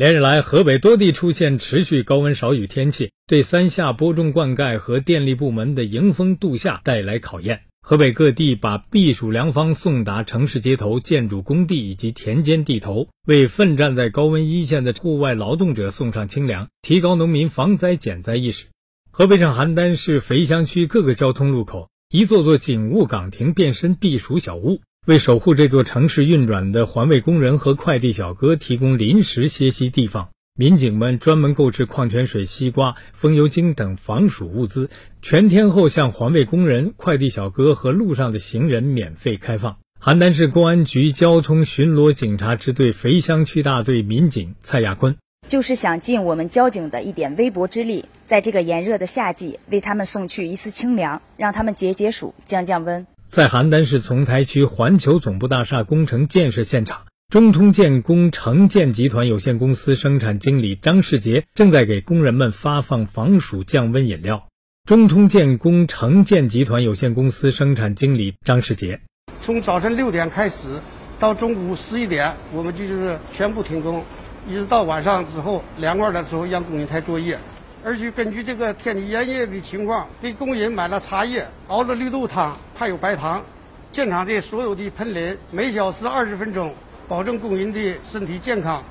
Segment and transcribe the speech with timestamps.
[0.00, 7.64] 连日来，河北多地出现持续高温少雨天气，对三夏播种灌溉和电力部门的迎风度夏带来考验。
[7.82, 18.68] 河北各地把避暑良方送达城市街头、建筑工地以及田间地头，为奋战在高温一线的户外劳动者送上清凉，提高农民防灾减灾意识。
[19.10, 24.80] 河北省邯郸市肥乡区各个交通路口，一座座警务岗亭变身避暑小屋。
[25.10, 34.88] 为守护这座城市运转的环卫工人和快递小哥提供临时歇息地方，民警们专门购置矿泉水、西瓜、风油精等防暑物资，
[35.20, 39.78] 全天候向环卫工人、快递小哥和路上的行人免费开放。
[40.00, 45.16] 邯郸市公安局交通巡逻警察支队肥乡区大队民警蔡亚坤，
[45.48, 53.08] 就是想尽我们交警的一点微薄之力，在这个炎热的夏季，为他们送去一丝清凉，让他们解解暑、降降温。
[53.30, 64.48] 在邯郸市丛台区环球总部大厦工程建设现场，中通建工城建集团有限公司生产经理张世杰正在给工人们发放防暑降温饮料。
[64.84, 68.98] 中通建工城建集团有限公司生产经理张世杰：
[69.40, 70.80] 从早晨六点开始，
[71.20, 74.04] 到中午十一点，我们就是全部停工，
[74.48, 77.38] 一直到晚上之后凉快的时候，让工人台作业。
[77.82, 83.44] 而且根据这个天气炎热的情况，给工人买了茶叶，熬了绿豆汤，还有白糖。
[83.92, 86.74] 现场的所有的喷淋每小时二十分钟，
[87.08, 88.84] 保证工人的身体健康。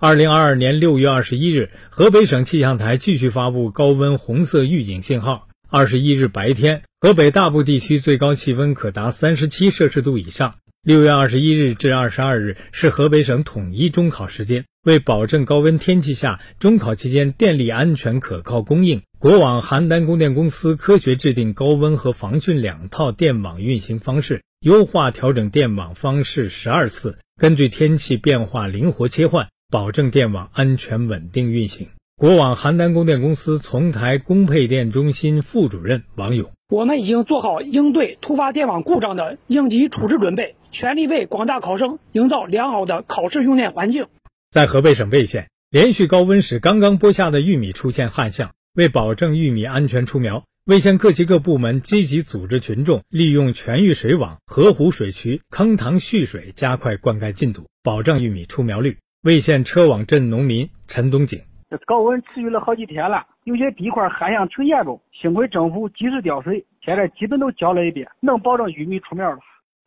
[0.00, 5.46] 二零二二年六月二十一日，河北省气象台继续发布高温红色预警信号。
[5.68, 10.54] 二十一日白天，河北大部地区最高气温可达三十七摄氏度以上。
[10.82, 14.64] 六月二十一日至二十二日是河北省统一中考时间。
[14.82, 31.88] 为保证高温天气下中考期间电力安全可靠供应，国网邯郸供电公司科学制定高温和防汛两套电网运行方式，优化调整电网方式十二次，根据天气变化灵活切换，保证电网安全稳定运行。
[32.20, 44.08] 国网邯郸供电公司丛台供配电中心副主任王勇：我们已经做好应对突发电网故障的应急处置准备，全力为广大考生营造良好的考试用电环境。
[44.50, 48.50] 在河北省魏县，连续高温使刚刚播下的玉米出现旱象。
[48.74, 58.98] 为保证玉米安全出苗，魏县各级各部门积极组织群众利用全域水网、河湖水渠、坑塘蓄水，加快灌溉进度，保证玉米出苗率。
[59.22, 69.38] 魏县车网镇农民陈东景：这高温持续了好几天了，有些地块旱象挺严重，幸亏政府及时调水，现在基本都浇了一遍，能保证玉米出苗了。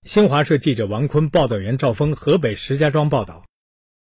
[0.04, 3.44] 新华社记者王坤、报道员赵峰，河北石家庄报道。